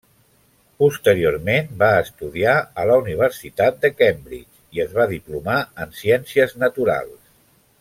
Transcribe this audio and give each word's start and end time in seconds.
Posteriorment, 0.83 1.67
va 1.83 1.89
estudiar 2.05 2.55
a 2.83 2.87
la 2.91 2.95
Universitat 3.03 3.79
de 3.85 3.93
Cambridge 4.01 4.79
i 4.79 4.83
es 4.87 4.97
va 4.97 5.07
diplomar 5.15 5.59
en 5.87 5.95
ciències 6.03 6.57
naturals. 6.67 7.17